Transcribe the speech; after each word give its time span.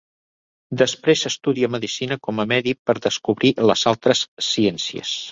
Després 0.81 1.25
estudià 1.29 1.67
medicina 1.75 2.17
com 2.27 2.41
a 2.43 2.45
medi 2.51 2.73
per 2.89 2.95
descobrir 3.07 3.51
les 3.71 3.83
altres 3.93 4.23
ciències. 4.47 5.13